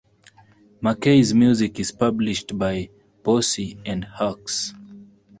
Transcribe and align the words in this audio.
Mackey's 0.81 1.31
music 1.31 1.79
is 1.79 1.91
published 1.91 2.57
by 2.57 2.89
Boosey 3.21 3.77
and 3.85 4.03
Hawkes. 4.03 4.73